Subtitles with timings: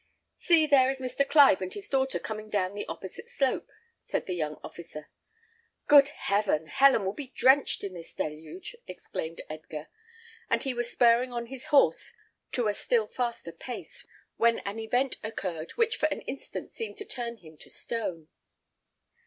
[0.39, 1.29] "See, there is Mr.
[1.29, 3.69] Clive and his daughter coming down the opposite slope,"
[4.03, 5.11] said the young officer.
[5.85, 6.65] "Good heaven!
[6.65, 9.89] Helen will be drenched in this deluge," exclaimed Edgar;
[10.49, 12.15] and he was spurring on his horse
[12.53, 14.03] to a still faster pace,
[14.37, 18.27] when an event occurred which for an instant seemed to turn him to stone.